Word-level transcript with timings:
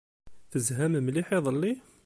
Tezham 0.51 0.93
mliḥ 1.05 1.27
iḍelli? 1.37 1.73